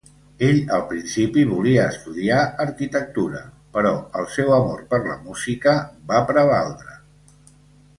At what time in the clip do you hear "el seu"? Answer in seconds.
4.23-4.53